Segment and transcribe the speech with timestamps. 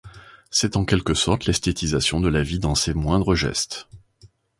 [0.49, 3.87] C’est en quelque sorte l’esthétisation de la vie dans ses moindres gestes.